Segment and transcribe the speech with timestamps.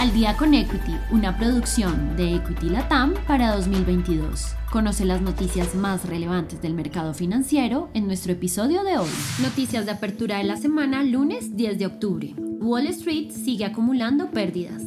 [0.00, 4.54] Al día con Equity, una producción de Equity Latam para 2022.
[4.72, 9.10] Conoce las noticias más relevantes del mercado financiero en nuestro episodio de hoy.
[9.42, 12.34] Noticias de apertura de la semana, lunes 10 de octubre.
[12.38, 14.82] Wall Street sigue acumulando pérdidas.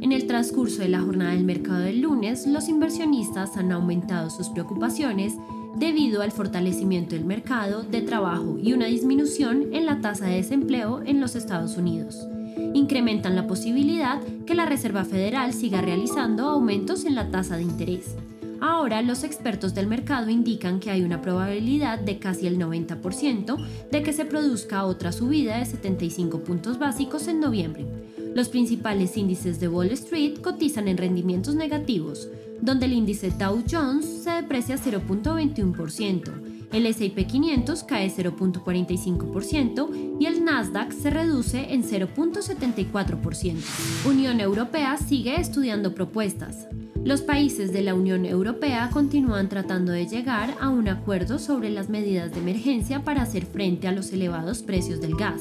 [0.00, 4.48] En el transcurso de la jornada del mercado del lunes, los inversionistas han aumentado sus
[4.48, 5.34] preocupaciones
[5.76, 11.02] debido al fortalecimiento del mercado de trabajo y una disminución en la tasa de desempleo
[11.04, 12.26] en los Estados Unidos
[12.74, 18.14] incrementan la posibilidad que la Reserva Federal siga realizando aumentos en la tasa de interés.
[18.60, 23.56] Ahora los expertos del mercado indican que hay una probabilidad de casi el 90%
[23.90, 27.86] de que se produzca otra subida de 75 puntos básicos en noviembre.
[28.34, 32.28] Los principales índices de Wall Street cotizan en rendimientos negativos,
[32.60, 40.44] donde el índice Dow Jones se deprecia 0.21%, el S&P 500 cae 0.45% y el
[40.44, 44.06] Nasdaq se reduce en 0.74%.
[44.06, 46.68] Unión Europea sigue estudiando propuestas.
[47.08, 51.88] Los países de la Unión Europea continúan tratando de llegar a un acuerdo sobre las
[51.88, 55.40] medidas de emergencia para hacer frente a los elevados precios del gas.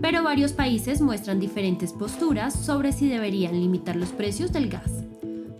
[0.00, 4.90] Pero varios países muestran diferentes posturas sobre si deberían limitar los precios del gas.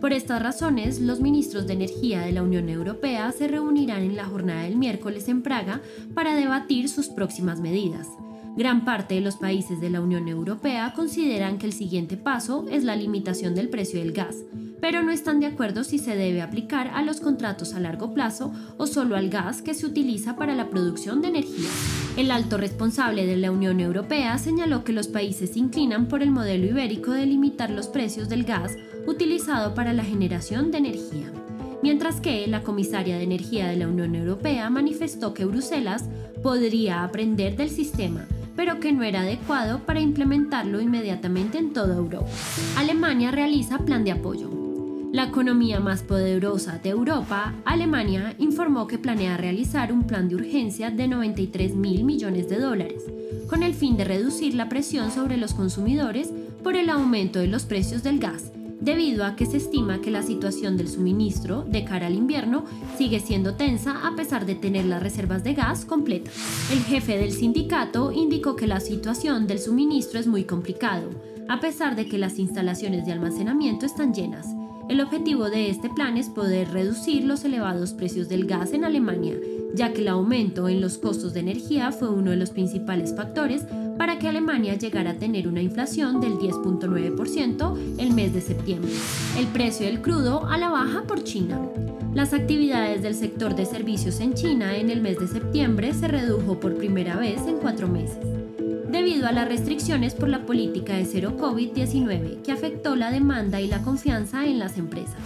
[0.00, 4.24] Por estas razones, los ministros de Energía de la Unión Europea se reunirán en la
[4.24, 5.82] jornada del miércoles en Praga
[6.14, 8.08] para debatir sus próximas medidas.
[8.56, 12.84] Gran parte de los países de la Unión Europea consideran que el siguiente paso es
[12.84, 14.36] la limitación del precio del gas,
[14.80, 18.54] pero no están de acuerdo si se debe aplicar a los contratos a largo plazo
[18.78, 21.68] o solo al gas que se utiliza para la producción de energía.
[22.16, 26.30] El alto responsable de la Unión Europea señaló que los países se inclinan por el
[26.30, 28.74] modelo ibérico de limitar los precios del gas
[29.06, 31.30] utilizado para la generación de energía.
[31.82, 36.08] Mientras que la comisaria de Energía de la Unión Europea manifestó que Bruselas
[36.42, 42.26] podría aprender del sistema, pero que no era adecuado para implementarlo inmediatamente en toda Europa.
[42.76, 44.50] Alemania realiza plan de apoyo.
[45.12, 50.90] La economía más poderosa de Europa, Alemania, informó que planea realizar un plan de urgencia
[50.90, 53.04] de 93 mil millones de dólares,
[53.48, 57.64] con el fin de reducir la presión sobre los consumidores por el aumento de los
[57.64, 58.50] precios del gas
[58.80, 62.64] debido a que se estima que la situación del suministro de cara al invierno
[62.96, 66.34] sigue siendo tensa a pesar de tener las reservas de gas completas.
[66.70, 71.10] El jefe del sindicato indicó que la situación del suministro es muy complicado,
[71.48, 74.46] a pesar de que las instalaciones de almacenamiento están llenas.
[74.88, 79.34] El objetivo de este plan es poder reducir los elevados precios del gas en Alemania,
[79.76, 83.64] ya que el aumento en los costos de energía fue uno de los principales factores
[83.98, 88.90] para que Alemania llegara a tener una inflación del 10.9% el mes de septiembre.
[89.38, 91.60] El precio del crudo a la baja por China.
[92.14, 96.58] Las actividades del sector de servicios en China en el mes de septiembre se redujo
[96.58, 98.18] por primera vez en cuatro meses,
[98.90, 103.68] debido a las restricciones por la política de cero COVID-19 que afectó la demanda y
[103.68, 105.20] la confianza en las empresas.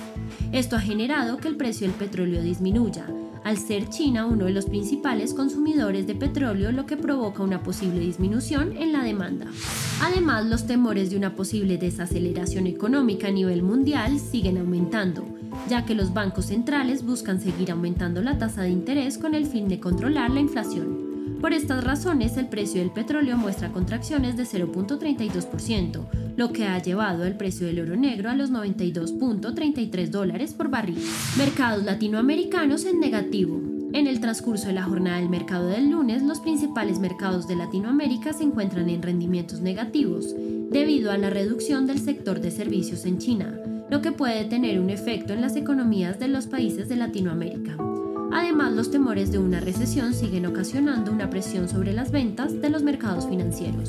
[0.50, 3.06] Esto ha generado que el precio del petróleo disminuya,
[3.44, 8.00] al ser China uno de los principales consumidores de petróleo, lo que provoca una posible
[8.00, 9.46] disminución en la demanda.
[10.02, 15.24] Además, los temores de una posible desaceleración económica a nivel mundial siguen aumentando,
[15.68, 19.68] ya que los bancos centrales buscan seguir aumentando la tasa de interés con el fin
[19.68, 21.09] de controlar la inflación.
[21.41, 27.24] Por estas razones, el precio del petróleo muestra contracciones de 0.32%, lo que ha llevado
[27.24, 31.02] el precio del oro negro a los 92.33 dólares por barril.
[31.38, 33.60] Mercados latinoamericanos en negativo.
[33.92, 38.32] En el transcurso de la jornada del mercado del lunes, los principales mercados de Latinoamérica
[38.32, 40.34] se encuentran en rendimientos negativos,
[40.70, 43.58] debido a la reducción del sector de servicios en China,
[43.90, 47.76] lo que puede tener un efecto en las economías de los países de Latinoamérica.
[48.60, 52.82] Además, los temores de una recesión siguen ocasionando una presión sobre las ventas de los
[52.82, 53.88] mercados financieros.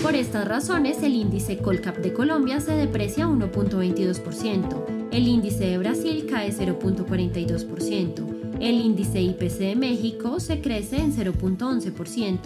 [0.00, 6.26] Por estas razones, el índice Colcap de Colombia se deprecia 1.22%, el índice de Brasil
[6.30, 12.38] cae 0.42%, el índice IPC de México se crece en 0.11%,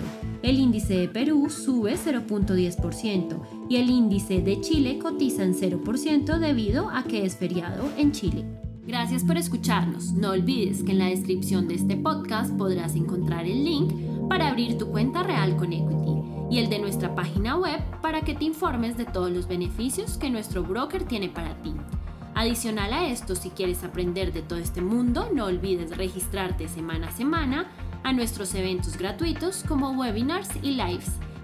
[0.42, 6.88] el índice de Perú sube 0.10% y el índice de Chile cotiza en 0% debido
[6.88, 8.65] a que es feriado en Chile.
[8.86, 10.12] Gracias por escucharnos.
[10.12, 13.92] No olvides que en la descripción de este podcast podrás encontrar el link
[14.28, 16.22] para abrir tu cuenta real con Equity
[16.52, 20.30] y el de nuestra página web para que te informes de todos los beneficios que
[20.30, 21.74] nuestro broker tiene para ti.
[22.36, 27.12] Adicional a esto, si quieres aprender de todo este mundo, no olvides registrarte semana a
[27.12, 27.66] semana
[28.04, 31.10] a nuestros eventos gratuitos como webinars y lives